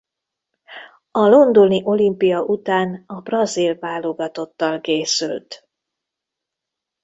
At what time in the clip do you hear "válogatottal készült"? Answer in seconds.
3.79-5.67